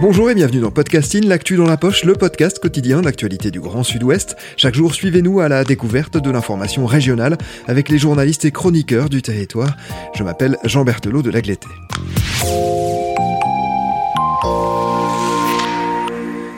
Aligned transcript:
Bonjour 0.00 0.30
et 0.30 0.34
bienvenue 0.34 0.60
dans 0.60 0.70
Podcasting, 0.70 1.26
l'actu 1.26 1.56
dans 1.56 1.66
la 1.66 1.76
poche, 1.76 2.04
le 2.04 2.14
podcast 2.14 2.58
quotidien 2.58 3.02
d'actualité 3.02 3.50
du 3.50 3.60
Grand 3.60 3.82
Sud-Ouest. 3.82 4.34
Chaque 4.56 4.74
jour, 4.74 4.94
suivez-nous 4.94 5.40
à 5.40 5.48
la 5.50 5.62
découverte 5.62 6.16
de 6.16 6.30
l'information 6.30 6.86
régionale 6.86 7.36
avec 7.66 7.90
les 7.90 7.98
journalistes 7.98 8.46
et 8.46 8.50
chroniqueurs 8.50 9.10
du 9.10 9.20
territoire. 9.20 9.76
Je 10.14 10.24
m'appelle 10.24 10.56
Jean 10.64 10.84
Berthelot 10.84 11.20
de 11.20 11.28
Lagleté. 11.28 11.68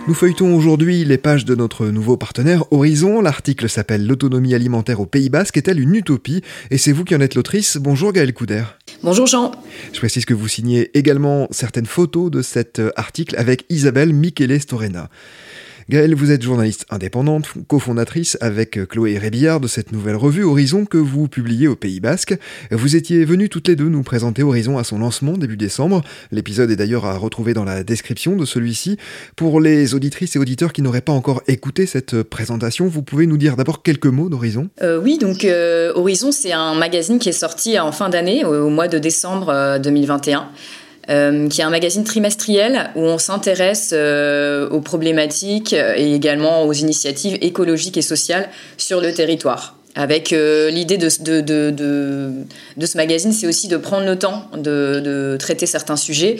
Nous 0.07 0.15
feuilletons 0.15 0.55
aujourd'hui 0.55 1.05
les 1.05 1.19
pages 1.19 1.45
de 1.45 1.57
notre 1.57 1.87
nouveau 1.87 2.17
partenaire 2.17 2.65
Horizon. 2.71 3.21
L'article 3.21 3.69
s'appelle 3.69 4.07
L'autonomie 4.07 4.55
alimentaire 4.55 5.01
au 5.01 5.07
Pays 5.07 5.31
Basque 5.31 5.57
est-elle 5.57 5.81
une 5.81 5.97
utopie? 5.97 6.43
Et 6.71 6.79
c'est 6.79 6.93
vous 6.93 7.03
qui 7.03 7.17
en 7.17 7.21
êtes 7.21 7.35
l'autrice. 7.35 7.77
Bonjour 7.77 8.13
Gaël 8.13 8.33
Couder. 8.33 8.63
Bonjour 9.05 9.27
Jean. 9.27 9.51
Je 9.93 9.99
précise 9.99 10.25
que 10.25 10.33
vous 10.33 10.47
signez 10.47 10.97
également 10.97 11.49
certaines 11.51 11.87
photos 11.87 12.31
de 12.31 12.41
cet 12.41 12.81
article 12.95 13.35
avec 13.37 13.65
Isabelle 13.69 14.13
Michele 14.13 14.61
Storena. 14.61 15.11
Gaëlle, 15.91 16.15
vous 16.15 16.31
êtes 16.31 16.43
journaliste 16.43 16.87
indépendante, 16.91 17.49
cofondatrice 17.67 18.39
avec 18.41 18.87
Chloé 18.89 19.19
Rébillard 19.19 19.59
de 19.59 19.67
cette 19.67 19.91
nouvelle 19.91 20.15
revue 20.17 20.45
Horizon 20.45 20.85
que 20.85 20.97
vous 20.97 21.27
publiez 21.27 21.67
au 21.67 21.75
Pays 21.75 21.99
Basque. 21.99 22.37
Vous 22.71 22.95
étiez 22.95 23.25
venues 23.25 23.49
toutes 23.49 23.67
les 23.69 23.75
deux 23.75 23.89
nous 23.89 24.03
présenter 24.03 24.43
Horizon 24.43 24.79
à 24.79 24.85
son 24.85 24.99
lancement 24.99 25.33
début 25.33 25.57
décembre. 25.57 26.03
L'épisode 26.31 26.71
est 26.71 26.77
d'ailleurs 26.77 27.05
à 27.05 27.17
retrouver 27.17 27.53
dans 27.53 27.65
la 27.65 27.83
description 27.83 28.37
de 28.37 28.45
celui-ci. 28.45 28.97
Pour 29.35 29.61
les 29.61 29.95
auditrices 29.95 30.37
et 30.37 30.39
auditeurs 30.39 30.73
qui 30.73 30.83
n'auraient 30.83 31.01
pas 31.01 31.13
encore 31.13 31.43
écouté 31.49 31.87
cette 31.87 32.23
présentation, 32.23 32.87
vous 32.87 33.03
pouvez 33.03 33.27
nous 33.27 33.37
dire 33.37 33.57
d'abord 33.57 33.83
quelques 33.83 34.07
mots 34.07 34.29
d'Horizon 34.29 34.69
euh, 34.83 35.01
Oui, 35.01 35.19
donc 35.19 35.45
euh, 35.45 35.93
Horizon, 35.95 36.31
c'est 36.31 36.53
un 36.53 36.75
magazine 36.75 37.19
qui 37.19 37.29
est 37.29 37.33
sorti 37.33 37.79
en 37.79 37.91
fin 37.91 38.09
d'année, 38.09 38.45
au, 38.45 38.71
mois 38.71 38.89
de 38.89 38.99
décembre 38.99 39.79
2021. 39.83 40.49
Euh, 41.11 41.49
qui 41.49 41.61
est 41.61 41.65
un 41.65 41.71
magazine 41.71 42.05
trimestriel 42.05 42.91
où 42.95 43.01
on 43.01 43.19
s'intéresse 43.19 43.91
euh, 43.93 44.69
aux 44.69 44.81
problématiques 44.81 45.73
et 45.73 46.15
également 46.15 46.65
aux 46.65 46.73
initiatives 46.73 47.37
écologiques 47.41 47.97
et 47.97 48.03
sociales 48.03 48.49
sur 48.77 49.01
le 49.01 49.13
territoire. 49.13 49.75
Avec 49.95 50.33
euh, 50.33 50.71
l'idée 50.71 50.97
de, 50.97 51.11
ce 51.11 52.97
magazine, 52.97 53.33
c'est 53.33 53.47
aussi 53.47 53.69
de 53.69 53.77
prendre 53.77 54.07
le 54.07 54.19
temps 54.19 54.49
de, 54.57 55.37
traiter 55.39 55.67
certains 55.67 55.97
sujets. 55.97 56.37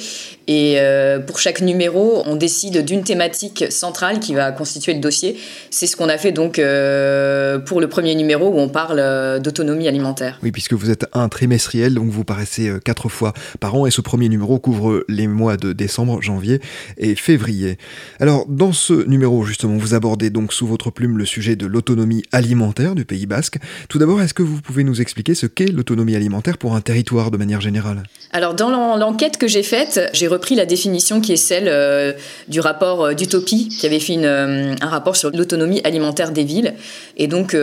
Et 0.47 0.77
euh, 0.79 1.19
pour 1.19 1.39
chaque 1.39 1.61
numéro, 1.61 2.23
on 2.25 2.35
décide 2.37 2.83
d'une 2.85 3.05
thématique 3.05 3.67
centrale 3.71 4.21
qui 4.21 4.35
va 4.35 4.53
constituer 4.53 4.95
le 4.95 5.01
dossier. 5.01 5.37
C'est 5.71 5.87
ce 5.87 5.97
qu'on 5.97 6.09
a 6.09 6.17
fait 6.17 6.33
donc 6.33 6.59
euh, 6.59 7.59
pour 7.59 7.81
le 7.81 7.89
premier 7.89 8.15
numéro 8.15 8.49
où 8.49 8.59
on 8.59 8.69
parle 8.71 9.41
d'autonomie 9.41 9.87
alimentaire. 9.87 10.39
Oui, 10.43 10.51
puisque 10.51 10.73
vous 10.73 10.91
êtes 10.91 11.05
un 11.13 11.29
trimestriel, 11.29 11.95
donc 11.95 12.09
vous 12.09 12.25
paraissez 12.25 12.73
quatre 12.85 13.11
fois 13.11 13.35
par 13.61 13.75
an. 13.75 13.87
Et 13.87 13.91
ce 13.91 14.01
premier 14.01 14.31
numéro 14.31 14.59
couvre 14.59 15.05
les 15.09 15.27
mois 15.27 15.59
de 15.59 15.75
décembre, 15.75 16.23
janvier 16.23 16.61
et 16.97 17.15
février. 17.15 17.77
Alors, 18.19 18.47
dans 18.49 18.73
ce 18.73 19.07
numéro, 19.07 19.45
justement, 19.45 19.77
vous 19.77 19.93
abordez 19.93 20.31
donc 20.31 20.55
sous 20.55 20.67
votre 20.67 20.91
plume 20.91 21.19
le 21.19 21.27
sujet 21.27 21.55
de 21.55 21.67
l'autonomie 21.67 22.23
alimentaire 22.33 22.95
du 22.95 23.05
Pays 23.05 23.27
Bas 23.27 23.42
tout 23.89 23.99
d'abord, 23.99 24.21
est-ce 24.23 24.35
que 24.35 24.43
vous 24.43 24.61
pouvez 24.61 24.85
nous 24.85 25.01
expliquer 25.01 25.35
ce 25.35 25.47
qu'est 25.47 25.71
l'autonomie 25.71 26.17
alimentaire 26.17 26.59
pour 26.59 26.75
un 26.75 26.81
territoire 26.81 27.31
de 27.31 27.37
manière 27.37 27.61
générale? 27.61 28.03
Alors, 28.33 28.55
dans 28.55 28.97
l'enquête 28.97 29.37
que 29.37 29.47
j'ai 29.47 29.63
faite, 29.63 30.11
j'ai 30.13 30.27
repris 30.27 30.55
la 30.55 30.67
définition 30.67 31.21
qui 31.21 31.33
est 31.33 31.37
celle 31.37 31.69
euh, 31.69 32.13
du 32.49 32.61
rapport 32.61 33.05
euh, 33.05 33.15
d'Utopie, 33.15 33.69
qui 33.69 33.87
avait 33.87 34.01
fait 34.01 34.17
euh, 34.19 34.75
un 34.81 34.89
rapport 34.89 35.17
sur 35.17 35.31
l'autonomie 35.31 35.81
alimentaire 35.85 36.33
des 36.33 36.45
villes. 36.45 36.75
Et 37.17 37.27
donc, 37.27 37.57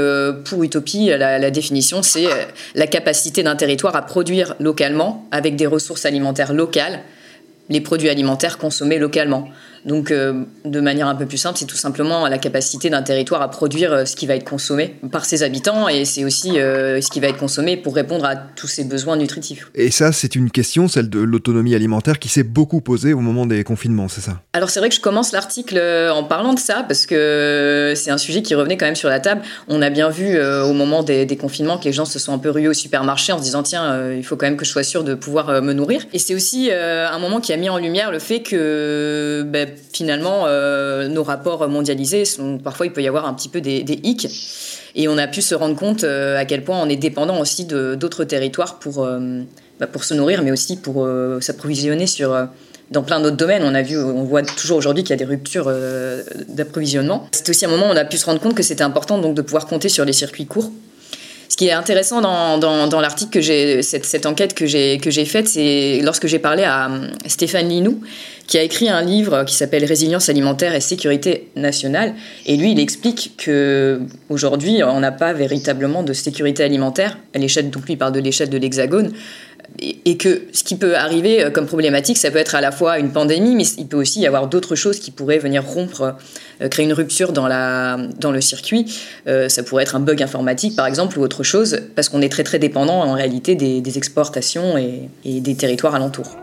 pour 0.45 0.63
Utopie, 0.63 1.07
la 1.07 1.51
définition, 1.51 2.03
c'est 2.03 2.27
la 2.75 2.87
capacité 2.87 3.43
d'un 3.43 3.55
territoire 3.55 3.95
à 3.95 4.01
produire 4.03 4.55
localement, 4.59 5.27
avec 5.31 5.55
des 5.55 5.65
ressources 5.65 6.05
alimentaires 6.05 6.53
locales, 6.53 7.01
les 7.69 7.81
produits 7.81 8.09
alimentaires 8.09 8.57
consommés 8.57 8.99
localement. 8.99 9.49
Donc, 9.85 10.11
euh, 10.11 10.43
de 10.65 10.79
manière 10.79 11.07
un 11.07 11.15
peu 11.15 11.25
plus 11.25 11.37
simple, 11.37 11.57
c'est 11.57 11.65
tout 11.65 11.77
simplement 11.77 12.27
la 12.27 12.37
capacité 12.37 12.89
d'un 12.89 13.01
territoire 13.01 13.41
à 13.41 13.49
produire 13.49 13.93
euh, 13.93 14.05
ce 14.05 14.15
qui 14.15 14.27
va 14.27 14.35
être 14.35 14.47
consommé 14.47 14.95
par 15.11 15.25
ses 15.25 15.43
habitants 15.43 15.87
et 15.87 16.05
c'est 16.05 16.25
aussi 16.25 16.59
euh, 16.59 17.01
ce 17.01 17.09
qui 17.09 17.19
va 17.19 17.27
être 17.27 17.37
consommé 17.37 17.77
pour 17.77 17.95
répondre 17.95 18.25
à 18.25 18.35
tous 18.35 18.67
ses 18.67 18.83
besoins 18.83 19.17
nutritifs. 19.17 19.69
Et 19.75 19.91
ça, 19.91 20.11
c'est 20.11 20.35
une 20.35 20.51
question, 20.51 20.87
celle 20.87 21.09
de 21.09 21.19
l'autonomie 21.19 21.75
alimentaire, 21.75 22.19
qui 22.19 22.29
s'est 22.29 22.43
beaucoup 22.43 22.81
posée 22.81 23.13
au 23.13 23.19
moment 23.19 23.45
des 23.45 23.63
confinements, 23.63 24.07
c'est 24.07 24.21
ça? 24.21 24.41
Alors, 24.53 24.69
c'est 24.69 24.79
vrai 24.79 24.89
que 24.89 24.95
je 24.95 25.01
commence 25.01 25.31
l'article 25.31 25.79
en 26.11 26.23
parlant 26.23 26.53
de 26.53 26.59
ça 26.59 26.83
parce 26.87 27.05
que 27.05 27.93
c'est 27.95 28.11
un 28.11 28.17
sujet 28.17 28.41
qui 28.41 28.55
revenait 28.55 28.77
quand 28.77 28.85
même 28.85 28.95
sur 28.95 29.09
la 29.09 29.19
table. 29.19 29.41
On 29.67 29.81
a 29.81 29.89
bien 29.89 30.09
vu 30.09 30.39
au 30.41 30.73
moment 30.73 31.03
des, 31.03 31.27
confinements 31.37 31.77
que 31.77 31.85
les 31.85 31.93
gens 31.93 32.05
se 32.05 32.19
sont 32.19 32.33
un 32.33 32.37
peu 32.37 32.49
rués 32.49 32.67
au 32.67 32.73
supermarché 32.73 33.31
en 33.31 33.37
se 33.37 33.43
disant 33.43 33.63
tiens, 33.63 34.11
il 34.11 34.23
faut 34.23 34.35
quand 34.35 34.45
même 34.45 34.57
que 34.57 34.65
je 34.65 34.71
sois 34.71 34.83
sûr 34.83 35.03
de 35.03 35.13
pouvoir 35.13 35.61
me 35.61 35.73
nourrir. 35.73 36.01
Et 36.13 36.19
c'est 36.19 36.35
aussi 36.35 36.71
un 36.71 37.19
moment 37.19 37.39
qui 37.39 37.53
a 37.53 37.57
mis 37.57 37.69
en 37.69 37.77
lumière 37.77 38.11
le 38.11 38.19
fait 38.19 38.41
que. 38.41 39.43
Ben, 39.47 39.68
finalement, 39.93 40.45
euh, 40.45 41.07
nos 41.07 41.23
rapports 41.23 41.67
mondialisés, 41.67 42.25
sont, 42.25 42.57
parfois 42.57 42.85
il 42.85 42.93
peut 42.93 43.01
y 43.01 43.07
avoir 43.07 43.25
un 43.25 43.33
petit 43.33 43.49
peu 43.49 43.61
des, 43.61 43.83
des 43.83 43.99
hicks. 44.03 44.27
Et 44.95 45.07
on 45.07 45.17
a 45.17 45.27
pu 45.27 45.41
se 45.41 45.55
rendre 45.55 45.75
compte 45.75 46.03
euh, 46.03 46.37
à 46.37 46.45
quel 46.45 46.63
point 46.63 46.79
on 46.81 46.89
est 46.89 46.95
dépendant 46.95 47.39
aussi 47.39 47.65
d'autres 47.65 48.23
territoires 48.23 48.79
pour, 48.79 49.03
euh, 49.03 49.41
bah, 49.79 49.87
pour 49.87 50.03
se 50.03 50.13
nourrir, 50.13 50.41
mais 50.43 50.51
aussi 50.51 50.77
pour 50.77 51.07
s'approvisionner 51.41 52.07
sur 52.07 52.47
dans 52.91 53.03
plein 53.03 53.19
d'autres 53.19 53.37
domaines. 53.37 53.63
On 53.63 53.75
a 53.75 53.83
vu, 53.83 53.97
on 53.99 54.23
voit 54.23 54.41
toujours 54.41 54.77
aujourd'hui 54.77 55.03
qu'il 55.03 55.11
y 55.11 55.13
a 55.13 55.17
des 55.17 55.25
ruptures 55.25 55.71
d'approvisionnement. 56.47 57.27
C'est 57.31 57.47
aussi 57.49 57.65
un 57.65 57.69
moment 57.69 57.87
où 57.87 57.91
on 57.91 57.95
a 57.95 58.05
pu 58.05 58.17
se 58.17 58.25
rendre 58.25 58.39
compte 58.39 58.55
que 58.55 58.63
c'était 58.63 58.83
important 58.83 59.19
donc 59.19 59.35
de 59.35 59.41
pouvoir 59.41 59.67
compter 59.67 59.89
sur 59.89 60.05
les 60.05 60.13
circuits 60.13 60.47
courts 60.47 60.71
ce 61.49 61.57
qui 61.57 61.67
est 61.67 61.71
intéressant 61.71 62.21
dans, 62.21 63.01
l'article 63.01 63.31
que 63.31 63.41
j'ai, 63.41 63.81
cette, 63.81 64.25
enquête 64.27 64.53
que 64.53 64.67
j'ai, 64.67 65.25
faite, 65.25 65.47
c'est 65.47 65.99
lorsque 66.03 66.27
j'ai 66.27 66.37
parlé 66.37 66.63
à 66.63 66.91
euh, 66.91 67.07
Stéphane 67.25 67.67
Linou, 67.67 68.01
qui 68.45 68.59
a 68.59 68.61
écrit 68.61 68.87
un 68.87 69.01
livre 69.01 69.43
qui 69.45 69.55
s'appelle 69.55 69.83
Résilience 69.83 70.29
alimentaire 70.29 70.75
et 70.75 70.79
sécurité 70.79 71.49
nationale. 71.55 72.13
Et 72.45 72.55
lui, 72.55 72.73
il 72.73 72.79
explique 72.79 73.33
que 73.37 73.99
aujourd'hui, 74.29 74.83
on 74.83 74.99
n'a 74.99 75.11
pas 75.11 75.33
véritablement 75.33 76.03
de 76.03 76.13
sécurité 76.13 76.63
alimentaire 76.63 77.17
à 77.33 77.39
l'échelle, 77.39 77.71
donc 77.71 77.87
lui, 77.87 77.95
parle 77.95 78.13
de 78.13 78.19
l'échelle 78.19 78.49
de 78.49 78.57
l'Hexagone 78.57 79.11
et 79.81 80.17
que 80.17 80.43
ce 80.53 80.63
qui 80.63 80.75
peut 80.75 80.95
arriver 80.95 81.43
euh, 81.43 81.49
comme 81.49 81.65
problématique, 81.65 82.17
ça 82.17 82.31
peut 82.31 82.37
être 82.37 82.55
à 82.55 82.61
la 82.61 82.71
fois 82.71 82.99
une 82.99 83.11
pandémie, 83.11 83.55
mais 83.55 83.65
il 83.77 83.87
peut 83.87 83.97
aussi 83.97 84.21
y 84.21 84.27
avoir 84.27 84.47
d'autres 84.47 84.75
choses 84.75 84.99
qui 84.99 85.11
pourraient 85.11 85.37
venir 85.37 85.63
rompre, 85.63 86.15
euh, 86.61 86.67
créer 86.67 86.85
une 86.85 86.93
rupture 86.93 87.31
dans, 87.31 87.47
la, 87.47 87.97
dans 88.19 88.31
le 88.31 88.41
circuit. 88.41 88.85
Euh, 89.27 89.49
ça 89.49 89.63
pourrait 89.63 89.83
être 89.83 89.95
un 89.95 89.99
bug 89.99 90.21
informatique, 90.21 90.75
par 90.75 90.85
exemple, 90.85 91.19
ou 91.19 91.23
autre 91.23 91.43
chose, 91.43 91.79
parce 91.95 92.09
qu'on 92.09 92.21
est 92.21 92.29
très 92.29 92.43
très 92.43 92.59
dépendant 92.59 93.01
en 93.03 93.13
réalité 93.13 93.55
des, 93.55 93.97
exportations 93.97 94.77
et, 94.77 95.09
des 95.25 95.55
territoires 95.55 95.95
alentours. 95.95 96.37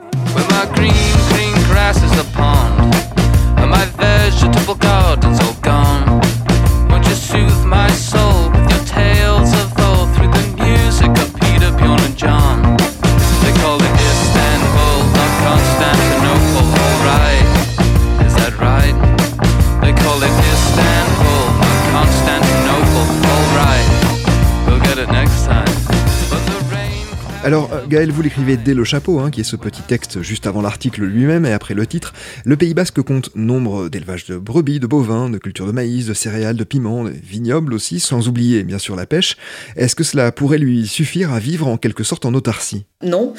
Alors, 27.46 27.72
euh, 27.72 27.86
Gaël, 27.88 28.10
vous 28.10 28.22
l'écrivez 28.22 28.56
dès 28.56 28.74
le 28.74 28.82
chapeau, 28.82 29.20
hein, 29.20 29.30
qui 29.30 29.40
est 29.40 29.44
ce 29.44 29.54
petit 29.54 29.82
texte 29.82 30.20
juste 30.20 30.48
avant 30.48 30.62
l'article 30.62 31.04
lui-même 31.04 31.46
et 31.46 31.52
après 31.52 31.74
le 31.74 31.86
titre. 31.86 32.12
Le 32.44 32.56
Pays 32.56 32.74
Basque 32.74 33.00
compte 33.02 33.30
nombre 33.36 33.88
d'élevages 33.88 34.26
de 34.26 34.36
brebis, 34.36 34.80
de 34.80 34.88
bovins, 34.88 35.30
de 35.30 35.38
cultures 35.38 35.68
de 35.68 35.70
maïs, 35.70 36.06
de 36.06 36.12
céréales, 36.12 36.56
de 36.56 36.64
piments, 36.64 37.04
de 37.04 37.10
vignobles 37.10 37.72
aussi, 37.72 38.00
sans 38.00 38.26
oublier 38.26 38.64
bien 38.64 38.80
sûr 38.80 38.96
la 38.96 39.06
pêche. 39.06 39.36
Est-ce 39.76 39.94
que 39.94 40.02
cela 40.02 40.32
pourrait 40.32 40.58
lui 40.58 40.88
suffire 40.88 41.32
à 41.32 41.38
vivre 41.38 41.68
en 41.68 41.76
quelque 41.76 42.02
sorte 42.02 42.26
en 42.26 42.34
autarcie? 42.34 42.84
Non, 43.00 43.32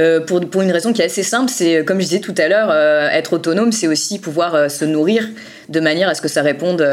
euh, 0.00 0.18
pour, 0.18 0.40
pour, 0.50 0.62
une 0.62 0.72
raison 0.72 0.92
qui 0.92 1.00
est 1.00 1.04
assez 1.04 1.22
simple, 1.22 1.48
c'est 1.48 1.84
comme 1.84 2.00
je 2.00 2.06
disais 2.06 2.20
tout 2.20 2.34
à 2.38 2.48
l'heure, 2.48 2.70
euh, 2.72 3.10
être 3.10 3.34
autonome, 3.34 3.70
c'est 3.70 3.86
aussi 3.86 4.18
pouvoir 4.18 4.68
se 4.72 4.84
nourrir 4.84 5.28
de 5.68 5.78
manière 5.78 6.08
à 6.08 6.16
ce 6.16 6.20
que 6.20 6.26
ça 6.26 6.42
réponde 6.42 6.84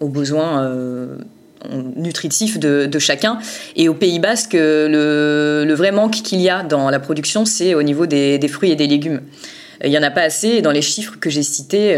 aux 0.00 0.08
besoins 0.08 1.08
nutritif 1.96 2.58
de, 2.58 2.98
chacun. 2.98 3.38
Et 3.76 3.88
au 3.88 3.94
Pays 3.94 4.18
Basque, 4.18 4.54
le, 4.54 5.74
vrai 5.74 5.92
manque 5.92 6.22
qu'il 6.22 6.40
y 6.40 6.48
a 6.48 6.62
dans 6.62 6.90
la 6.90 7.00
production, 7.00 7.44
c'est 7.44 7.74
au 7.74 7.82
niveau 7.82 8.06
des, 8.06 8.48
fruits 8.48 8.70
et 8.70 8.76
des 8.76 8.86
légumes. 8.86 9.20
Il 9.84 9.90
n'y 9.90 9.98
en 9.98 10.02
a 10.02 10.10
pas 10.10 10.22
assez. 10.22 10.62
Dans 10.62 10.70
les 10.70 10.82
chiffres 10.82 11.16
que 11.20 11.30
j'ai 11.30 11.42
cités, 11.42 11.96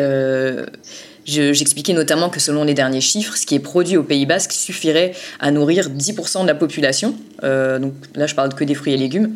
J'expliquais 1.26 1.94
notamment 1.94 2.28
que 2.28 2.38
selon 2.38 2.64
les 2.64 2.74
derniers 2.74 3.00
chiffres, 3.00 3.36
ce 3.36 3.46
qui 3.46 3.54
est 3.54 3.60
produit 3.60 3.96
au 3.96 4.02
Pays 4.02 4.26
Basque 4.26 4.52
suffirait 4.52 5.14
à 5.40 5.50
nourrir 5.50 5.88
10% 5.88 6.42
de 6.42 6.46
la 6.46 6.54
population. 6.54 7.14
Euh, 7.42 7.78
donc 7.78 7.94
là, 8.14 8.26
je 8.26 8.34
parle 8.34 8.52
que 8.54 8.64
des 8.64 8.74
fruits 8.74 8.92
et 8.92 8.96
légumes. 8.98 9.34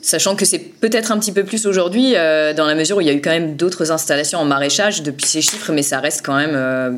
Sachant 0.00 0.36
que 0.36 0.44
c'est 0.44 0.58
peut-être 0.58 1.12
un 1.12 1.18
petit 1.18 1.32
peu 1.32 1.44
plus 1.44 1.66
aujourd'hui, 1.66 2.12
euh, 2.14 2.54
dans 2.54 2.66
la 2.66 2.74
mesure 2.74 2.96
où 2.96 3.00
il 3.00 3.06
y 3.06 3.10
a 3.10 3.12
eu 3.12 3.20
quand 3.20 3.30
même 3.30 3.56
d'autres 3.56 3.92
installations 3.92 4.38
en 4.38 4.44
maraîchage 4.44 5.02
depuis 5.02 5.26
ces 5.26 5.42
chiffres, 5.42 5.72
mais 5.72 5.82
ça 5.82 6.00
reste 6.00 6.24
quand 6.24 6.36
même 6.36 6.54
euh, 6.54 6.90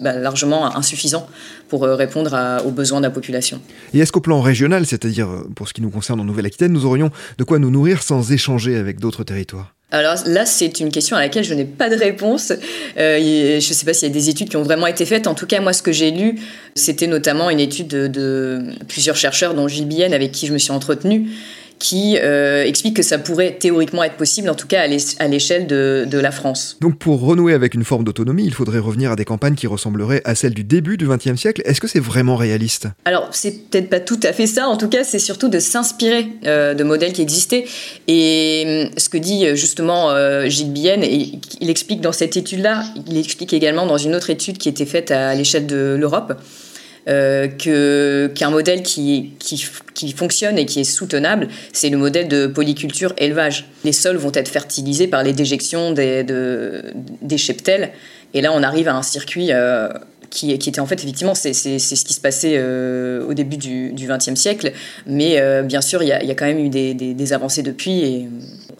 bah, 0.00 0.14
largement 0.14 0.76
insuffisant 0.76 1.26
pour 1.68 1.82
répondre 1.82 2.62
aux 2.64 2.70
besoins 2.70 3.00
de 3.00 3.06
la 3.06 3.10
population. 3.10 3.60
Et 3.94 3.98
est-ce 4.00 4.12
qu'au 4.12 4.20
plan 4.20 4.40
régional, 4.40 4.86
c'est-à-dire 4.86 5.28
pour 5.54 5.68
ce 5.68 5.74
qui 5.74 5.82
nous 5.82 5.90
concerne 5.90 6.20
en 6.20 6.24
Nouvelle-Aquitaine, 6.24 6.72
nous 6.72 6.86
aurions 6.86 7.10
de 7.36 7.44
quoi 7.44 7.58
nous 7.58 7.70
nourrir 7.70 8.02
sans 8.02 8.32
échanger 8.32 8.76
avec 8.76 9.00
d'autres 9.00 9.24
territoires? 9.24 9.74
Alors 9.90 10.16
là, 10.26 10.44
c'est 10.44 10.80
une 10.80 10.90
question 10.90 11.16
à 11.16 11.20
laquelle 11.20 11.44
je 11.44 11.54
n'ai 11.54 11.64
pas 11.64 11.88
de 11.88 11.96
réponse. 11.96 12.52
Euh, 12.98 13.18
je 13.18 13.54
ne 13.54 13.60
sais 13.60 13.86
pas 13.86 13.94
s'il 13.94 14.08
y 14.08 14.10
a 14.10 14.14
des 14.14 14.28
études 14.28 14.50
qui 14.50 14.56
ont 14.58 14.62
vraiment 14.62 14.86
été 14.86 15.06
faites. 15.06 15.26
En 15.26 15.34
tout 15.34 15.46
cas, 15.46 15.60
moi, 15.60 15.72
ce 15.72 15.82
que 15.82 15.92
j'ai 15.92 16.10
lu, 16.10 16.38
c'était 16.74 17.06
notamment 17.06 17.48
une 17.48 17.60
étude 17.60 17.88
de, 17.88 18.06
de, 18.06 18.74
plusieurs 18.86 19.16
chercheurs, 19.16 19.54
dont 19.54 19.66
Gilles 19.66 19.88
Bienne, 19.88 20.12
avec 20.12 20.32
qui 20.32 20.46
je 20.46 20.52
me 20.52 20.58
suis 20.58 20.72
entretenue, 20.72 21.30
qui 21.78 22.18
euh, 22.18 22.64
explique 22.64 22.96
que 22.96 23.02
ça 23.02 23.18
pourrait 23.18 23.56
théoriquement 23.58 24.04
être 24.04 24.16
possible, 24.16 24.48
en 24.50 24.54
tout 24.54 24.66
cas 24.66 24.82
à 24.82 25.26
l'échelle 25.28 25.66
de, 25.66 26.18
la 26.18 26.32
France. 26.32 26.76
Donc 26.80 26.98
pour 26.98 27.20
renouer 27.20 27.52
avec 27.52 27.74
une 27.74 27.84
forme 27.84 28.02
d'autonomie, 28.02 28.44
il 28.44 28.52
faudrait 28.52 28.80
revenir 28.80 29.12
à 29.12 29.16
des 29.16 29.24
campagnes 29.24 29.54
qui 29.54 29.68
ressembleraient 29.68 30.20
à 30.24 30.34
celles 30.34 30.54
du 30.54 30.64
début 30.64 30.96
du 30.96 31.06
XXe 31.06 31.36
siècle. 31.36 31.62
Est-ce 31.64 31.80
que 31.80 31.86
c'est 31.86 32.00
vraiment 32.00 32.34
réaliste? 32.34 32.88
Alors 33.04 33.28
c'est 33.30 33.70
peut-être 33.70 33.88
pas 33.88 34.00
tout 34.00 34.18
à 34.24 34.32
fait 34.32 34.48
ça, 34.48 34.66
en 34.68 34.76
tout 34.76 34.88
cas 34.88 35.04
c'est 35.04 35.20
surtout 35.20 35.48
de 35.48 35.60
s'inspirer 35.60 36.28
euh, 36.44 36.74
de 36.74 36.82
modèles 36.82 37.12
qui 37.12 37.22
existaient. 37.22 37.66
Et 38.08 38.88
hum, 38.88 38.90
ce 38.96 39.08
que 39.08 39.18
dit 39.18 39.46
euh, 39.46 39.54
justement 39.54 40.08
Gilles 40.48 40.72
Bienne, 40.72 41.04
et 41.04 41.38
il 41.60 41.70
explique 41.70 42.00
dans 42.00 42.12
cette 42.12 42.36
étude-là, 42.36 42.84
il 43.06 43.16
explique 43.16 43.52
également 43.52 43.86
dans 43.86 43.98
une 43.98 44.14
autre 44.14 44.30
étude 44.30 44.58
qui 44.58 44.68
était 44.68 44.86
faite 44.86 45.10
à 45.10 45.34
l'échelle 45.34 45.66
de 45.66 45.96
l'Europe, 45.98 46.34
euh, 47.08 48.28
qu'un 48.28 48.50
modèle 48.50 48.82
qui, 48.82 49.32
qui, 49.38 50.12
fonctionne 50.12 50.58
et 50.58 50.66
qui 50.66 50.80
est 50.80 50.84
soutenable, 50.84 51.48
c'est 51.72 51.88
le 51.88 51.96
modèle 51.96 52.28
de 52.28 52.46
polyculture 52.46 53.14
élevage. 53.16 53.66
Les 53.84 53.92
sols 53.92 54.16
vont 54.16 54.32
être 54.34 54.48
fertilisés 54.48 55.08
par 55.08 55.22
les 55.22 55.32
déjections 55.32 55.92
des, 55.92 56.22
de, 56.22 56.82
des 57.22 57.38
cheptels. 57.38 57.92
Et 58.34 58.42
là, 58.42 58.52
on 58.54 58.62
arrive 58.62 58.88
à 58.88 58.94
un 58.94 59.02
circuit 59.02 59.52
euh, 59.52 59.88
qui, 60.28 60.52
était 60.52 60.80
en 60.80 60.86
fait 60.86 60.96
effectivement 60.96 61.34
c'est 61.34 61.54
ce 61.54 62.04
qui 62.04 62.12
se 62.12 62.20
passait 62.20 62.56
euh, 62.56 63.24
au 63.26 63.32
début 63.32 63.56
du 63.56 63.94
XXe 63.94 64.34
siècle, 64.34 64.72
mais 65.06 65.40
bien 65.62 65.80
sûr 65.80 66.02
il 66.02 66.08
y, 66.08 66.12
a, 66.12 66.34
quand 66.34 66.44
même 66.44 66.58
eu 66.58 66.68
des, 66.68 67.32
avancées 67.32 67.62
depuis 67.62 68.28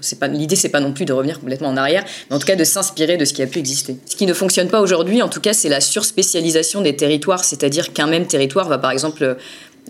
c'est 0.00 0.18
pas 0.18 0.28
l'idée 0.28 0.56
c'est 0.56 0.68
pas 0.68 0.80
non 0.80 0.92
plus 0.92 1.04
de 1.04 1.12
revenir 1.12 1.40
complètement 1.40 1.68
en 1.68 1.76
arrière, 1.76 2.04
mais 2.30 2.36
en 2.36 2.38
tout 2.38 2.46
cas 2.46 2.56
de 2.56 2.64
s'inspirer 2.64 3.16
de 3.16 3.24
ce 3.24 3.32
qui 3.32 3.42
a 3.42 3.46
pu 3.46 3.58
exister. 3.58 3.96
Ce 4.06 4.16
qui 4.16 4.26
ne 4.26 4.34
fonctionne 4.34 4.68
pas 4.68 4.80
aujourd'hui, 4.80 5.22
en 5.22 5.28
tout 5.28 5.40
cas, 5.40 5.52
c'est 5.52 5.68
la 5.68 5.80
surspécialisation 5.80 6.80
des 6.80 6.96
territoires, 6.96 7.44
c'est-à-dire 7.44 7.92
qu'un 7.92 8.06
même 8.06 8.26
territoire 8.26 8.68
va 8.68 8.78
par 8.78 8.90
exemple 8.90 9.36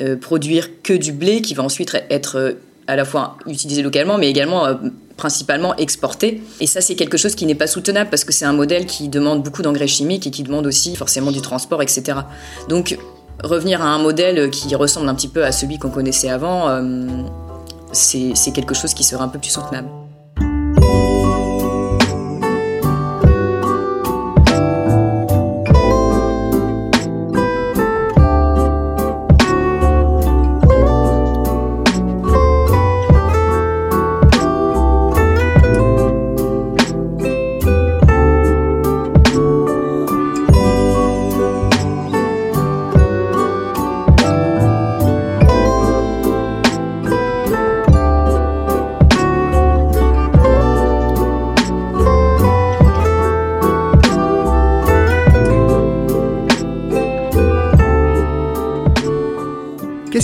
euh, 0.00 0.16
produire 0.16 0.82
que 0.82 0.92
du 0.92 1.12
blé 1.12 1.42
qui 1.42 1.54
va 1.54 1.62
ensuite 1.62 1.96
être 2.10 2.56
à 2.86 2.96
la 2.96 3.04
fois 3.04 3.36
utilisé 3.46 3.82
localement, 3.82 4.16
mais 4.16 4.30
également 4.30 4.66
principalement 5.18 5.76
exporté. 5.76 6.40
Et 6.60 6.66
ça, 6.66 6.80
c'est 6.80 6.94
quelque 6.94 7.18
chose 7.18 7.34
qui 7.34 7.44
n'est 7.44 7.54
pas 7.54 7.66
soutenable 7.66 8.08
parce 8.08 8.24
que 8.24 8.32
c'est 8.32 8.46
un 8.46 8.54
modèle 8.54 8.86
qui 8.86 9.08
demande 9.08 9.42
beaucoup 9.42 9.60
d'engrais 9.60 9.86
chimiques 9.86 10.26
et 10.26 10.30
qui 10.30 10.42
demande 10.42 10.66
aussi 10.66 10.96
forcément 10.96 11.30
du 11.30 11.42
transport, 11.42 11.82
etc. 11.82 12.20
Donc, 12.70 12.96
revenir 13.44 13.82
à 13.82 13.88
un 13.88 13.98
modèle 13.98 14.48
qui 14.50 14.74
ressemble 14.74 15.08
un 15.08 15.14
petit 15.14 15.28
peu 15.28 15.44
à 15.44 15.52
celui 15.52 15.78
qu'on 15.78 15.90
connaissait 15.90 16.30
avant, 16.30 16.70
euh, 16.70 17.06
c'est 17.92 18.52
quelque 18.52 18.74
chose 18.74 18.94
qui 18.94 19.04
serait 19.04 19.22
un 19.22 19.28
peu 19.28 19.38
plus 19.38 19.50
soutenable. 19.50 19.88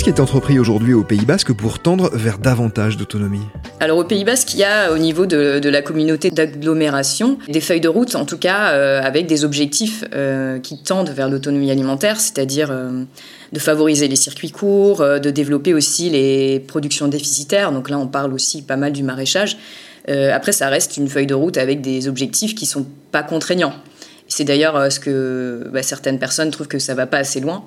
Qui 0.04 0.10
est 0.10 0.20
entrepris 0.20 0.58
aujourd'hui 0.58 0.92
au 0.92 1.02
Pays 1.02 1.24
Basque 1.24 1.54
pour 1.54 1.78
tendre 1.78 2.10
vers 2.12 2.36
davantage 2.36 2.98
d'autonomie 2.98 3.40
Alors 3.80 3.96
au 3.96 4.04
Pays 4.04 4.22
Basque, 4.22 4.52
il 4.52 4.60
y 4.60 4.64
a 4.64 4.92
au 4.92 4.98
niveau 4.98 5.24
de, 5.24 5.66
la 5.66 5.80
communauté 5.80 6.30
d'agglomération 6.30 7.38
des 7.48 7.62
feuilles 7.62 7.80
de 7.80 7.88
route, 7.88 8.14
en 8.14 8.26
tout 8.26 8.36
cas 8.36 8.72
euh, 8.72 9.00
avec 9.00 9.26
des 9.26 9.46
objectifs 9.46 10.04
euh, 10.12 10.58
qui 10.58 10.82
tendent 10.82 11.08
vers 11.08 11.30
l'autonomie 11.30 11.70
alimentaire, 11.70 12.20
c'est-à-dire 12.20 12.70
euh, 12.70 13.04
de 13.52 13.58
favoriser 13.58 14.06
les 14.06 14.16
circuits 14.16 14.50
courts, 14.50 14.98
de 14.98 15.30
développer 15.30 15.72
aussi 15.72 16.10
les 16.10 16.60
productions 16.60 17.08
déficitaires. 17.08 17.72
Donc 17.72 17.88
là, 17.88 17.98
on 17.98 18.06
parle 18.06 18.34
aussi 18.34 18.60
pas 18.60 18.76
mal 18.76 18.92
du 18.92 19.04
maraîchage. 19.04 19.56
après, 20.06 20.52
ça 20.52 20.68
reste 20.68 20.98
une 20.98 21.08
feuille 21.08 21.26
de 21.26 21.34
route 21.34 21.56
avec 21.56 21.80
des 21.80 22.08
objectifs 22.08 22.54
qui 22.54 22.66
sont 22.66 22.84
pas 23.10 23.22
contraignants. 23.22 23.72
C'est 24.36 24.42
d'ailleurs 24.42 24.74
euh, 24.74 24.90
ce 24.90 24.98
que 24.98 25.68
bah, 25.72 25.84
certaines 25.84 26.18
personnes 26.18 26.50
trouvent 26.50 26.66
que 26.66 26.80
ça 26.80 26.94
va 26.94 27.06
pas 27.06 27.18
assez 27.18 27.38
loin 27.38 27.66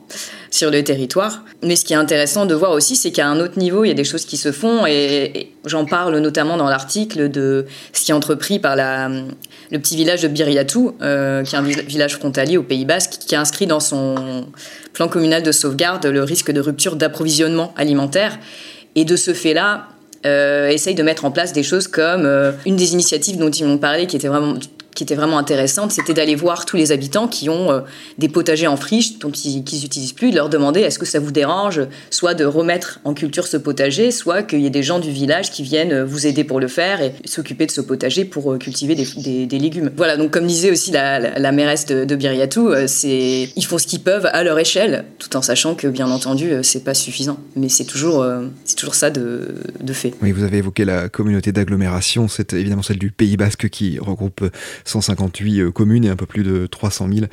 sur 0.52 0.70
le 0.70 0.84
territoire. 0.84 1.46
Mais 1.64 1.78
ce 1.78 1.86
qui 1.86 1.94
est 1.94 1.98
intéressant 1.98 2.46
de 2.46 2.54
voir 2.54 2.72
aussi, 2.72 2.98
c'est 2.98 3.12
qu'à 3.12 3.26
un 3.26 3.40
autre 3.40 3.58
niveau, 3.58 3.86
il 3.86 3.88
y 3.88 3.92
a 3.92 3.94
des 3.94 4.04
choses 4.04 4.26
qui 4.26 4.36
se 4.36 4.52
font 4.52 4.86
et, 4.86 5.54
j'en 5.66 5.86
parle 5.86 6.18
notamment 6.18 6.58
dans 6.58 6.68
l'article 6.68 7.30
de 7.30 7.66
ce 7.94 8.04
qui 8.04 8.12
est 8.12 8.14
entrepris 8.14 8.60
par 8.60 8.76
la, 8.76 9.08
le 9.08 9.80
petit 9.80 9.96
village 9.96 10.24
de 10.24 10.28
Biriatou, 10.28 10.94
euh, 11.02 11.42
qui 11.44 11.56
est 11.56 11.58
un 11.58 11.62
village 11.62 12.18
frontalier 12.18 12.58
au 12.58 12.64
Pays 12.64 12.84
Basque, 12.84 13.12
qui 13.12 13.34
a 13.34 13.40
inscrit 13.40 13.66
dans 13.66 13.80
son 13.80 14.48
plan 14.92 15.08
communal 15.08 15.44
de 15.44 15.54
sauvegarde 15.54 16.06
le 16.06 16.22
risque 16.22 16.52
de 16.52 16.60
rupture 16.60 16.98
d'approvisionnement 16.98 17.74
alimentaire. 17.78 18.38
Et 18.96 19.06
de 19.06 19.16
ce 19.16 19.34
fait-là, 19.34 19.88
euh, 20.26 20.68
essaye 20.68 20.96
de 20.96 21.04
mettre 21.04 21.24
en 21.24 21.32
place 21.32 21.54
des 21.54 21.64
choses 21.64 21.88
comme 21.88 22.26
une 22.66 22.76
des 22.76 22.92
initiatives 22.92 23.38
dont 23.38 23.52
ils 23.52 23.66
m'ont 23.66 23.78
parlé 23.78 24.06
qui 24.06 24.18
était 24.18 24.28
vraiment 24.28 24.56
qui 24.98 25.04
était 25.04 25.16
vraiment 25.16 25.38
intéressante, 25.38 25.92
c'était 25.92 26.16
d'aller 26.16 26.34
voir 26.34 26.66
tous 26.66 26.76
les 26.76 26.92
habitants 26.92 27.28
qui 27.28 27.50
ont 27.50 27.72
euh, 27.72 27.82
des 28.18 28.30
potagers 28.30 28.66
en 28.66 28.78
friche 28.78 29.20
dont 29.20 29.30
ils 29.30 29.58
n'utilisent 29.58 30.14
plus, 30.14 30.32
de 30.32 30.36
leur 30.36 30.50
demander 30.50 30.80
est-ce 30.80 30.98
que 30.98 31.06
ça 31.06 31.20
vous 31.20 31.32
dérange, 31.32 31.82
soit 32.10 32.34
de 32.34 32.46
remettre 32.46 33.00
en 33.04 33.14
culture 33.14 33.46
ce 33.46 33.58
potager, 33.58 34.10
soit 34.10 34.42
qu'il 34.42 34.60
y 34.60 34.66
ait 34.66 34.72
des 34.72 34.82
gens 34.82 34.98
du 34.98 35.12
village 35.12 35.52
qui 35.52 35.62
viennent 35.62 35.94
euh, 35.94 36.04
vous 36.04 36.26
aider 36.26 36.44
pour 36.44 36.60
le 36.60 36.68
faire 36.68 37.00
et 37.04 37.14
s'occuper 37.26 37.68
de 37.68 37.72
ce 37.72 37.82
potager 37.82 38.26
pour 38.26 38.52
euh, 38.52 38.58
cultiver 38.58 38.96
des, 38.96 39.60
légumes. 39.60 39.92
Voilà, 39.96 40.18
donc 40.18 40.32
comme 40.32 40.48
disait 40.48 40.72
aussi 40.72 40.90
la, 40.90 41.52
mairesse 41.52 41.86
de, 41.86 42.04
de 42.04 42.16
Biriatou, 42.16 42.72
c'est 42.88 43.50
ils 43.56 43.66
font 43.66 43.78
ce 43.78 43.86
qu'ils 43.86 44.02
peuvent 44.02 44.26
à 44.26 44.44
leur 44.44 44.58
échelle, 44.58 45.06
tout 45.20 45.36
en 45.36 45.44
sachant 45.44 45.76
que 45.76 45.88
bien 45.88 46.10
entendu 46.10 46.52
c'est 46.64 46.84
pas 46.84 46.94
suffisant, 46.96 47.38
mais 47.56 47.70
c'est 47.70 47.86
toujours 47.86 48.26
c'est 48.66 48.76
toujours 48.76 48.96
ça 48.96 49.10
de, 49.10 49.56
de 49.80 49.94
fait. 49.94 50.14
Oui, 50.22 50.32
vous 50.32 50.44
avez 50.44 50.58
évoqué 50.58 50.86
la 50.86 51.10
communauté 51.10 51.52
d'agglomération, 51.52 52.28
c'est 52.28 52.54
évidemment 52.54 52.84
celle 52.84 53.00
du 53.00 53.12
Pays 53.12 53.38
Basque 53.38 53.70
qui 53.70 53.98
regroupe 54.00 54.44
158 54.88 55.60
euh, 55.60 55.72
communes 55.72 56.06
et 56.06 56.10
un 56.10 56.16
peu 56.16 56.26
plus 56.26 56.44
de 56.44 56.68
300 56.68 57.08
000 57.14 57.26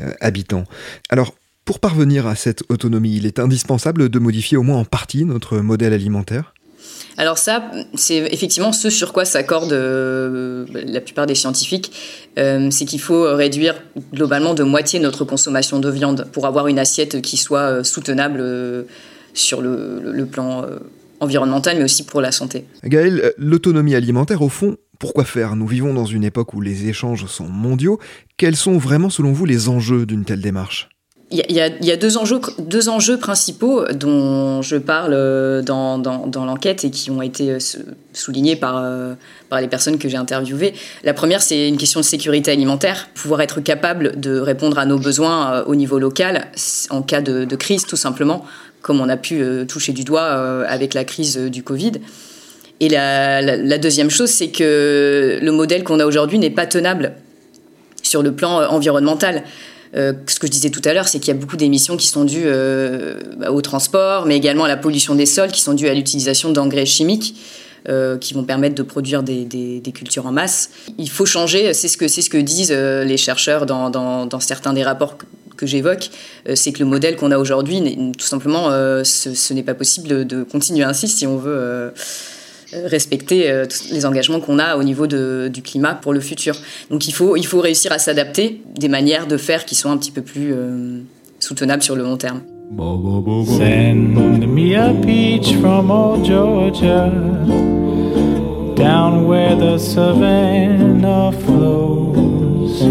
euh, 0.00 0.12
habitants. 0.20 0.64
Alors, 1.08 1.34
pour 1.64 1.78
parvenir 1.78 2.26
à 2.26 2.34
cette 2.34 2.64
autonomie, 2.68 3.16
il 3.16 3.26
est 3.26 3.38
indispensable 3.38 4.08
de 4.08 4.18
modifier 4.18 4.56
au 4.56 4.62
moins 4.62 4.78
en 4.78 4.84
partie 4.84 5.24
notre 5.24 5.58
modèle 5.58 5.92
alimentaire? 5.92 6.54
Alors 7.16 7.38
ça, 7.38 7.70
c'est 7.94 8.16
effectivement 8.32 8.72
ce 8.72 8.90
sur 8.90 9.12
quoi 9.12 9.24
s'accordent 9.24 9.72
euh, 9.72 10.66
la 10.72 11.00
plupart 11.00 11.26
des 11.26 11.36
scientifiques, 11.36 11.92
c'est 12.36 12.84
qu'il 12.86 13.00
faut 13.00 13.36
réduire 13.36 13.74
globalement 14.12 14.54
de 14.54 14.64
moitié 14.64 14.98
notre 14.98 15.24
consommation 15.24 15.78
de 15.78 15.90
viande 15.90 16.26
pour 16.32 16.46
avoir 16.46 16.66
une 16.66 16.78
assiette 16.78 17.20
qui 17.20 17.36
soit 17.36 17.84
soutenable 17.84 18.86
sur 19.34 19.60
le, 19.60 20.24
plan 20.24 20.66
environnemental, 21.20 21.76
mais 21.76 21.84
aussi 21.84 22.02
pour 22.02 22.20
la 22.20 22.32
santé. 22.32 22.64
Gaël, 22.82 23.32
l'autonomie 23.36 23.94
alimentaire, 23.94 24.42
au 24.42 24.48
fond, 24.48 24.76
pourquoi 25.02 25.24
faire? 25.24 25.56
Nous 25.56 25.66
vivons 25.66 25.92
dans 25.92 26.06
une 26.06 26.22
époque 26.22 26.54
où 26.54 26.60
les 26.60 26.86
échanges 26.86 27.26
sont 27.26 27.48
mondiaux. 27.48 27.98
Quels 28.36 28.54
sont 28.54 28.78
vraiment, 28.78 29.10
selon 29.10 29.32
vous, 29.32 29.44
les 29.46 29.68
enjeux 29.68 30.06
d'une 30.06 30.24
telle 30.24 30.40
démarche? 30.40 30.90
Il 31.32 31.40
y, 31.50 31.60
a 31.90 31.96
deux 31.96 32.18
enjeux, 32.88 33.16
principaux 33.18 33.84
dont 33.94 34.62
je 34.62 34.76
parle 34.76 35.14
euh, 35.14 35.60
dans, 35.60 35.96
l'enquête 36.44 36.84
et 36.84 36.90
qui 36.90 37.10
ont 37.10 37.20
été 37.20 37.50
euh, 37.50 37.58
soulignés 38.12 38.56
euh, 38.62 39.14
par 39.48 39.60
les 39.60 39.66
personnes 39.66 39.98
que 39.98 40.08
j'ai 40.08 40.18
interviewées. 40.18 40.72
La 41.02 41.14
première, 41.14 41.42
c'est 41.42 41.66
une 41.68 41.78
question 41.78 41.98
de 41.98 42.04
sécurité 42.04 42.52
alimentaire, 42.52 43.08
pouvoir 43.12 43.40
être 43.40 43.60
capable 43.60 44.20
de 44.20 44.38
répondre 44.38 44.78
à 44.78 44.86
nos 44.86 45.00
besoins 45.00 45.64
au 45.64 45.74
niveau 45.74 45.98
local 45.98 46.46
en 46.90 47.02
cas 47.02 47.22
de, 47.22 47.56
crise, 47.56 47.86
tout 47.86 47.96
simplement, 47.96 48.44
comme 48.82 49.00
on 49.00 49.08
a 49.08 49.16
pu 49.16 49.42
toucher 49.66 49.92
du 49.92 50.04
doigt 50.04 50.28
avec 50.68 50.94
la 50.94 51.02
crise 51.02 51.38
du 51.38 51.64
Covid. 51.64 51.94
Et 52.82 52.88
la, 52.88 53.78
deuxième 53.78 54.10
chose, 54.10 54.28
c'est 54.28 54.48
que 54.48 55.38
le 55.40 55.52
modèle 55.52 55.84
qu'on 55.84 56.00
a 56.00 56.04
aujourd'hui 56.04 56.40
n'est 56.40 56.50
pas 56.50 56.66
tenable 56.66 57.12
sur 58.02 58.24
le 58.24 58.32
plan 58.32 58.68
environnemental. 58.68 59.44
Euh, 59.94 60.12
ce 60.26 60.40
que 60.40 60.48
je 60.48 60.52
disais 60.52 60.70
tout 60.70 60.82
à 60.84 60.92
l'heure, 60.92 61.06
c'est 61.06 61.20
qu'il 61.20 61.28
y 61.28 61.36
a 61.36 61.38
beaucoup 61.38 61.56
d'émissions 61.56 61.96
qui 61.96 62.08
sont 62.08 62.24
dues 62.24 62.42
euh, 62.44 63.20
bah, 63.36 63.52
au 63.52 63.60
transport, 63.60 64.26
mais 64.26 64.36
également 64.36 64.64
à 64.64 64.68
la 64.68 64.76
pollution 64.76 65.14
des 65.14 65.26
sols, 65.26 65.52
qui 65.52 65.60
sont 65.60 65.74
dues 65.74 65.86
à 65.86 65.94
l'utilisation 65.94 66.50
d'engrais 66.50 66.84
chimiques. 66.84 67.36
Euh, 67.88 68.16
qui 68.16 68.32
vont 68.32 68.44
permettre 68.44 68.76
de 68.76 68.84
produire 68.84 69.24
des, 69.24 69.82
cultures 69.92 70.26
en 70.26 70.30
masse. 70.30 70.70
Il 70.98 71.10
faut 71.10 71.26
changer, 71.26 71.74
c'est 71.74 71.88
ce 71.88 71.96
que, 71.96 72.36
disent 72.36 72.70
les 72.70 73.16
chercheurs 73.16 73.66
dans, 73.66 74.40
certains 74.40 74.72
des 74.72 74.84
rapports 74.84 75.18
que, 75.56 75.66
j'évoque, 75.66 76.10
c'est 76.54 76.70
que 76.70 76.78
le 76.78 76.84
modèle 76.84 77.16
qu'on 77.16 77.32
a 77.32 77.38
aujourd'hui, 77.38 78.12
tout 78.16 78.24
simplement, 78.24 78.68
ce 79.02 79.52
n'est 79.52 79.64
pas 79.64 79.74
possible 79.74 80.24
de, 80.24 80.44
continuer 80.44 80.84
ainsi 80.84 81.08
si 81.08 81.26
on 81.26 81.36
veut 81.36 81.92
respecter 82.84 83.50
euh, 83.50 83.66
les 83.90 84.06
engagements 84.06 84.40
qu'on 84.40 84.58
a 84.58 84.76
au 84.76 84.82
niveau 84.82 85.06
de, 85.06 85.50
du 85.52 85.62
climat 85.62 85.94
pour 85.94 86.12
le 86.12 86.20
futur. 86.20 86.56
Donc 86.90 87.06
il 87.06 87.12
faut, 87.12 87.36
il 87.36 87.46
faut 87.46 87.60
réussir 87.60 87.92
à 87.92 87.98
s'adapter 87.98 88.62
des 88.78 88.88
manières 88.88 89.26
de 89.26 89.36
faire 89.36 89.64
qui 89.64 89.74
sont 89.74 89.90
un 89.90 89.96
petit 89.96 90.10
peu 90.10 90.22
plus 90.22 90.52
euh, 90.52 91.00
soutenables 91.38 91.82
sur 91.82 91.96
le 91.96 92.02
long 92.02 92.16
terme. 92.16 92.40
Send 93.58 94.46
me 94.46 94.74
a 94.76 94.94
peach 95.02 95.54
from 95.60 95.90
old 95.90 96.24
Georgia 96.24 97.10
Down 98.74 99.26
where 99.26 99.54
the 99.54 99.76
savannah 99.76 101.32
flows 101.32 102.82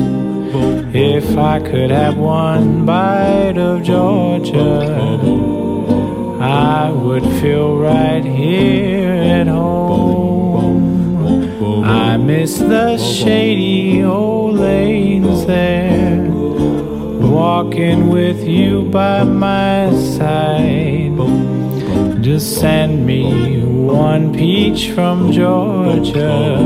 If 0.94 1.38
I 1.38 1.60
could 1.60 1.90
have 1.90 2.18
one 2.18 2.86
bite 2.86 3.58
of 3.58 3.82
Georgia 3.82 5.51
I 6.42 6.90
would 6.90 7.24
feel 7.40 7.78
right 7.78 8.26
here 8.26 9.14
at 9.14 9.46
home. 9.46 10.82
I 11.86 12.18
miss 12.18 12.58
the 12.58 12.98
shady 12.98 14.02
old 14.02 14.56
lanes 14.56 15.46
there, 15.46 16.26
walking 16.32 18.10
with 18.10 18.44
you 18.44 18.86
by 18.86 19.24
my 19.24 19.92
side. 20.18 21.16
Just 22.24 22.60
send 22.60 23.06
me 23.06 23.62
one 23.64 24.34
peach 24.34 24.90
from 24.96 25.32
Georgia, 25.32 26.58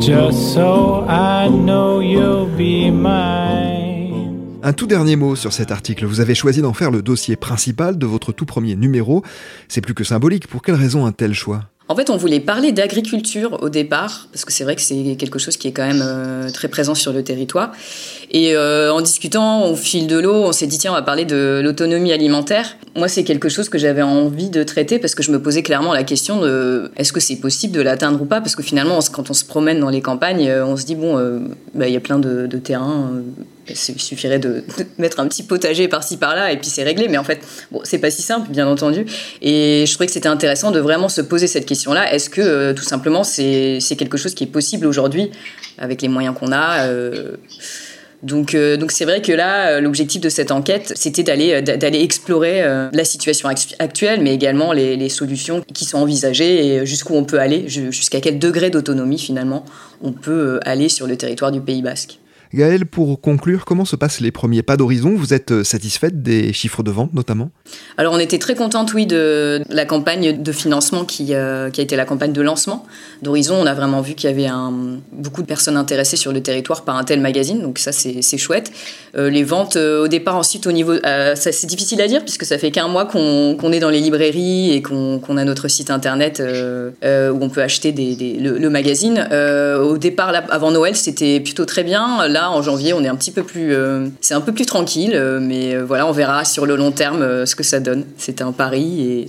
just 0.00 0.54
so 0.54 1.04
I 1.06 1.48
know 1.48 2.00
you'll 2.00 2.46
be 2.46 2.90
mine. 2.90 3.73
Un 4.66 4.72
tout 4.72 4.86
dernier 4.86 5.16
mot 5.16 5.36
sur 5.36 5.52
cet 5.52 5.70
article. 5.70 6.06
Vous 6.06 6.20
avez 6.20 6.34
choisi 6.34 6.62
d'en 6.62 6.72
faire 6.72 6.90
le 6.90 7.02
dossier 7.02 7.36
principal 7.36 7.98
de 7.98 8.06
votre 8.06 8.32
tout 8.32 8.46
premier 8.46 8.76
numéro. 8.76 9.22
C'est 9.68 9.82
plus 9.82 9.92
que 9.92 10.04
symbolique. 10.04 10.46
Pour 10.46 10.62
quelle 10.62 10.76
raison 10.76 11.04
un 11.04 11.12
tel 11.12 11.34
choix? 11.34 11.64
En 11.88 11.94
fait, 11.94 12.08
on 12.08 12.16
voulait 12.16 12.40
parler 12.40 12.72
d'agriculture 12.72 13.58
au 13.60 13.68
départ, 13.68 14.26
parce 14.32 14.46
que 14.46 14.52
c'est 14.54 14.64
vrai 14.64 14.74
que 14.74 14.80
c'est 14.80 15.16
quelque 15.18 15.38
chose 15.38 15.58
qui 15.58 15.68
est 15.68 15.72
quand 15.72 15.86
même 15.86 16.02
euh, 16.02 16.48
très 16.48 16.68
présent 16.68 16.94
sur 16.94 17.12
le 17.12 17.22
territoire. 17.22 17.72
Et 18.30 18.56
euh, 18.56 18.90
en 18.90 19.02
discutant 19.02 19.66
au 19.70 19.76
fil 19.76 20.06
de 20.06 20.18
l'eau, 20.18 20.32
on 20.32 20.52
s'est 20.52 20.66
dit, 20.66 20.78
tiens, 20.78 20.92
on 20.92 20.94
va 20.94 21.02
parler 21.02 21.26
de 21.26 21.60
l'autonomie 21.62 22.12
alimentaire. 22.12 22.78
Moi, 22.96 23.08
c'est 23.08 23.22
quelque 23.22 23.50
chose 23.50 23.68
que 23.68 23.76
j'avais 23.76 24.00
envie 24.00 24.48
de 24.48 24.62
traiter 24.62 24.98
parce 24.98 25.14
que 25.14 25.22
je 25.22 25.30
me 25.30 25.42
posais 25.42 25.62
clairement 25.62 25.92
la 25.92 26.04
question 26.04 26.40
de 26.40 26.90
est-ce 26.96 27.12
que 27.12 27.20
c'est 27.20 27.36
possible 27.36 27.74
de 27.74 27.82
l'atteindre 27.82 28.22
ou 28.22 28.24
pas? 28.24 28.40
Parce 28.40 28.56
que 28.56 28.62
finalement, 28.62 28.98
quand 29.12 29.28
on 29.28 29.34
se 29.34 29.44
promène 29.44 29.78
dans 29.78 29.90
les 29.90 30.00
campagnes, 30.00 30.48
euh, 30.48 30.64
on 30.64 30.78
se 30.78 30.86
dit, 30.86 30.94
bon, 30.94 31.18
bah, 31.74 31.86
il 31.86 31.92
y 31.92 31.98
a 31.98 32.00
plein 32.00 32.18
de, 32.18 32.46
de 32.46 32.56
terrains 32.56 33.10
il 33.68 33.76
suffirait 33.76 34.38
de, 34.38 34.64
mettre 34.98 35.20
un 35.20 35.28
petit 35.28 35.42
potager 35.42 35.88
par-ci 35.88 36.16
par-là 36.16 36.52
et 36.52 36.56
puis 36.56 36.68
c'est 36.68 36.82
réglé. 36.82 37.08
Mais 37.08 37.18
en 37.18 37.24
fait, 37.24 37.40
bon, 37.70 37.80
c'est 37.84 37.98
pas 37.98 38.10
si 38.10 38.22
simple, 38.22 38.50
bien 38.50 38.66
entendu. 38.66 39.06
Et 39.42 39.84
je 39.86 39.92
trouvais 39.92 40.06
que 40.06 40.12
c'était 40.12 40.28
intéressant 40.28 40.70
de 40.70 40.80
vraiment 40.80 41.08
se 41.08 41.20
poser 41.20 41.46
cette 41.46 41.66
question-là. 41.66 42.12
Est-ce 42.12 42.30
que 42.30 42.40
euh, 42.40 42.74
tout 42.74 42.82
simplement 42.82 43.24
c'est 43.24 43.80
quelque 43.98 44.16
chose 44.16 44.34
qui 44.34 44.44
est 44.44 44.48
possible 44.48 44.86
aujourd'hui 44.86 45.30
avec 45.78 46.02
les 46.02 46.08
moyens 46.08 46.34
qu'on 46.38 46.52
a 46.52 46.86
euh, 46.86 47.36
donc, 48.22 48.54
euh, 48.54 48.78
donc 48.78 48.90
c'est 48.90 49.04
vrai 49.04 49.20
que 49.20 49.32
là, 49.32 49.80
l'objectif 49.82 50.18
de 50.18 50.30
cette 50.30 50.50
enquête, 50.50 50.94
c'était 50.96 51.22
d'aller 51.22 51.60
d'aller 51.60 52.02
explorer 52.02 52.64
la 52.90 53.04
situation 53.04 53.50
actuelle, 53.78 54.22
mais 54.22 54.32
également 54.32 54.72
les, 54.72 54.96
les, 54.96 55.10
solutions 55.10 55.62
qui 55.74 55.84
sont 55.84 55.98
envisagées 55.98 56.66
et 56.66 56.86
jusqu'où 56.86 57.14
on 57.14 57.24
peut 57.24 57.38
aller, 57.38 57.68
jusqu'à 57.68 58.22
quel 58.22 58.38
degré 58.38 58.70
d'autonomie 58.70 59.18
finalement 59.18 59.66
on 60.02 60.12
peut 60.12 60.58
aller 60.64 60.88
sur 60.88 61.06
le 61.06 61.16
territoire 61.16 61.52
du 61.52 61.60
Pays 61.60 61.82
Basque. 61.82 62.18
Gaël, 62.54 62.86
pour 62.86 63.20
conclure, 63.20 63.64
comment 63.64 63.84
se 63.84 63.96
passent 63.96 64.20
les 64.20 64.30
premiers 64.30 64.62
pas 64.62 64.76
d'horizon? 64.76 65.14
Vous 65.16 65.34
êtes 65.34 65.50
euh, 65.50 65.64
satisfaite 65.64 66.22
des 66.22 66.52
chiffres 66.52 66.84
de 66.84 66.92
vente 66.92 67.12
notamment? 67.12 67.50
Alors 67.98 68.14
on 68.14 68.18
était 68.18 68.38
très 68.38 68.54
contente, 68.54 68.94
oui, 68.94 69.06
de 69.06 69.62
la 69.68 69.84
campagne 69.84 70.40
de 70.40 70.52
financement 70.52 71.04
qui, 71.04 71.34
euh, 71.34 71.70
qui 71.70 71.80
a 71.80 71.84
été 71.84 71.96
la 71.96 72.04
campagne 72.04 72.32
de 72.32 72.40
lancement 72.40 72.86
d'Horizon. 73.22 73.56
On 73.56 73.66
a 73.66 73.74
vraiment 73.74 74.02
vu 74.02 74.14
qu'il 74.14 74.30
y 74.30 74.32
avait 74.32 74.48
beaucoup 75.12 75.42
de 75.42 75.46
personnes 75.46 75.76
intéressées 75.76 76.16
sur 76.16 76.32
le 76.32 76.42
territoire 76.42 76.84
par 76.84 76.96
un 76.96 77.02
tel 77.02 77.20
magazine, 77.20 77.60
donc 77.60 77.80
ça 77.80 77.90
c'est 77.90 78.38
chouette. 78.38 78.70
Euh, 79.16 79.30
les 79.30 79.42
ventes 79.42 79.76
au 79.76 80.06
départ, 80.06 80.36
ensuite 80.36 80.66
au 80.68 80.72
niveau... 80.72 80.94
c'est 81.34 81.66
difficile 81.66 82.00
à 82.00 82.06
dire 82.06 82.22
puisque 82.22 82.44
ça 82.44 82.58
fait 82.58 82.70
qu'un 82.70 82.88
mois 82.88 83.04
qu'on 83.06 83.72
est 83.72 83.80
dans 83.80 83.90
les 83.90 84.00
librairies 84.00 84.72
et 84.72 84.82
qu'on 84.82 85.36
a 85.36 85.44
notre 85.44 85.66
site 85.66 85.90
internet 85.90 86.40
où 86.40 87.38
on 87.40 87.48
peut 87.48 87.62
acheter 87.62 87.92
le, 87.92 88.68
magazine. 88.68 89.26
au 89.80 89.98
départ, 89.98 90.32
avant 90.50 90.70
Noël, 90.70 90.94
c'était 90.94 91.40
plutôt 91.40 91.64
très 91.64 91.82
bien. 91.82 92.28
Là, 92.28 92.43
en 92.50 92.62
janvier, 92.62 92.92
on 92.92 93.02
est 93.02 93.08
un 93.08 93.16
petit 93.16 93.30
peu 93.30 93.42
plus, 93.42 93.74
euh, 93.74 94.08
c'est 94.20 94.34
un 94.34 94.40
peu 94.40 94.52
plus 94.52 94.66
tranquille, 94.66 95.12
euh, 95.14 95.38
mais 95.40 95.74
euh, 95.74 95.84
voilà, 95.84 96.06
on 96.06 96.12
verra 96.12 96.44
sur 96.44 96.66
le 96.66 96.76
long 96.76 96.90
terme 96.90 97.46
ce 97.46 97.54
que 97.54 97.62
ça 97.62 97.80
donne. 97.80 98.04
C'est 98.18 98.42
un 98.42 98.52
pari 98.52 99.02
et 99.02 99.26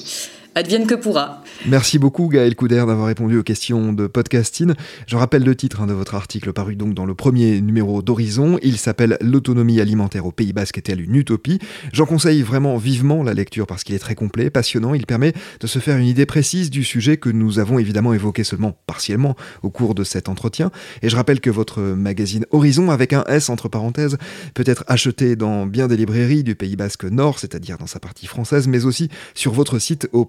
advienne 0.56 0.88
que 0.88 0.96
pourra. 0.96 1.44
Merci 1.66 2.00
beaucoup 2.00 2.30
Gaël 2.30 2.56
Couder 2.56 2.78
d'avoir 2.88 3.08
répondu 3.08 3.38
aux 3.38 3.44
questions 3.44 3.92
de 3.92 4.08
podcasting. 4.08 4.74
Je 5.06 5.18
rappelle 5.18 5.44
le 5.44 5.54
titre 5.54 5.82
hein, 5.82 5.88
de 5.88 5.94
votre 5.94 6.16
article 6.16 6.54
paru 6.54 6.78
donc 6.78 6.94
dans 6.94 7.06
le 7.06 7.14
premier 7.14 7.60
numéro 7.60 8.02
d'Horizon. 8.02 8.58
Il 8.64 8.78
s'appelle 8.78 9.18
L'autonomie 9.20 9.82
alimentaire 9.82 10.26
au 10.26 10.32
Pays 10.32 10.54
Basque 10.54 10.78
est-elle 10.78 11.02
une 11.02 11.16
utopie? 11.16 11.60
J'en 11.92 12.06
conseille 12.06 12.42
vraiment 12.42 12.78
vivement 12.78 13.22
la 13.22 13.34
lecture 13.34 13.68
parce 13.68 13.84
qu'il 13.84 13.96
est 13.96 14.00
très 14.00 14.16
complet, 14.16 14.50
passionnant. 14.50 14.94
Il 14.94 15.06
permet 15.06 15.34
de 15.60 15.68
se 15.68 15.80
faire 15.80 15.98
une 15.98 16.08
idée 16.08 16.26
précise 16.26 16.70
du 16.70 16.86
sujet 16.86 17.18
que 17.18 17.30
nous 17.30 17.60
avons 17.60 17.78
évidemment 17.78 18.14
évoqué 18.14 18.46
seulement 18.46 18.78
partiellement 18.88 19.36
au 19.62 19.70
cours 19.70 19.94
de 19.94 20.06
cet 20.06 20.30
entretien. 20.30 20.72
Et 21.02 21.10
je 21.10 21.18
rappelle 21.18 21.42
que 21.42 21.50
votre 21.50 21.82
magazine 21.82 22.46
Horizon 22.52 22.92
avec 22.92 23.12
un 23.12 23.26
S 23.26 23.50
entre 23.50 23.68
parenthèses 23.68 24.18
peut 24.54 24.64
être 24.66 24.86
acheté 24.88 25.36
dans 25.36 25.66
bien 25.66 25.90
des 25.90 25.98
librairies 25.98 26.44
du 26.46 26.56
Pays 26.56 26.78
Basque 26.78 27.04
Nord, 27.04 27.40
c'est-à-dire 27.40 27.78
dans 27.78 27.88
sa 27.88 28.00
partie 28.00 28.26
française, 28.26 28.70
mais 28.70 28.86
aussi 28.86 29.10
sur 29.34 29.52
votre 29.52 29.80
site 29.80 30.08
au 30.14 30.24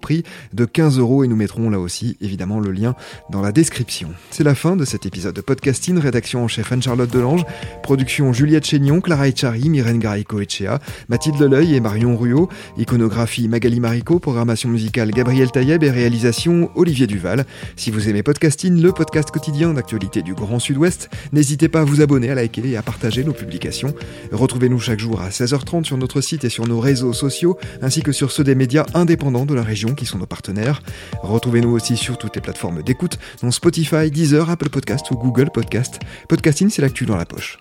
de 0.53 0.65
15 0.65 0.99
euros 0.99 1.23
et 1.23 1.27
nous 1.27 1.35
mettrons 1.35 1.69
là 1.69 1.79
aussi 1.79 2.17
évidemment 2.21 2.59
le 2.59 2.71
lien 2.71 2.95
dans 3.29 3.41
la 3.41 3.51
description. 3.51 4.09
C'est 4.31 4.43
la 4.43 4.55
fin 4.55 4.75
de 4.75 4.85
cet 4.85 5.05
épisode 5.05 5.35
de 5.35 5.41
podcasting, 5.41 5.97
rédaction 5.97 6.43
en 6.43 6.47
chef 6.47 6.71
Anne-Charlotte 6.71 7.11
Delange, 7.11 7.45
production 7.83 8.33
Juliette 8.33 8.65
Chénion, 8.65 9.01
Clara 9.01 9.27
Echari, 9.27 9.69
Myrène 9.69 9.99
Garico 9.99 10.39
Echea, 10.39 10.79
Mathilde 11.09 11.39
Leleuil 11.39 11.75
et 11.75 11.79
Marion 11.79 12.17
Ruot, 12.17 12.49
iconographie 12.77 13.47
Magali 13.47 13.79
Marico, 13.79 14.19
programmation 14.19 14.69
musicale 14.69 15.11
Gabriel 15.11 15.51
Taïeb 15.51 15.83
et 15.83 15.91
réalisation 15.91 16.71
Olivier 16.75 17.07
Duval. 17.07 17.45
Si 17.75 17.91
vous 17.91 18.09
aimez 18.09 18.23
podcasting, 18.23 18.81
le 18.81 18.91
podcast 18.91 19.31
quotidien 19.31 19.73
d'actualité 19.73 20.21
du 20.21 20.33
Grand 20.33 20.59
Sud-Ouest, 20.59 21.09
n'hésitez 21.31 21.69
pas 21.69 21.81
à 21.81 21.83
vous 21.83 22.01
abonner, 22.01 22.29
à 22.29 22.35
liker 22.35 22.67
et 22.67 22.77
à 22.77 22.81
partager 22.81 23.23
nos 23.23 23.33
publications. 23.33 23.93
Retrouvez-nous 24.31 24.79
chaque 24.79 24.99
jour 24.99 25.21
à 25.21 25.29
16h30 25.29 25.83
sur 25.83 25.97
notre 25.97 26.21
site 26.21 26.43
et 26.43 26.49
sur 26.49 26.67
nos 26.67 26.79
réseaux 26.79 27.13
sociaux, 27.13 27.57
ainsi 27.81 28.01
que 28.01 28.11
sur 28.11 28.31
ceux 28.31 28.43
des 28.43 28.55
médias 28.55 28.85
indépendants 28.93 29.45
de 29.45 29.53
la 29.53 29.63
région 29.63 29.93
qui 29.93 30.05
sont 30.07 30.17
nos 30.17 30.25
partenaires. 30.25 30.81
Retrouvez-nous 31.21 31.69
aussi 31.69 31.97
sur 31.97 32.17
toutes 32.17 32.35
les 32.35 32.41
plateformes 32.41 32.81
d'écoute, 32.81 33.19
dont 33.41 33.51
Spotify, 33.51 34.09
Deezer, 34.09 34.49
Apple 34.49 34.69
Podcast 34.69 35.11
ou 35.11 35.15
Google 35.15 35.49
Podcast. 35.51 35.99
Podcasting, 36.27 36.69
c'est 36.69 36.81
l'actu 36.81 37.05
dans 37.05 37.17
la 37.17 37.25
poche. 37.25 37.57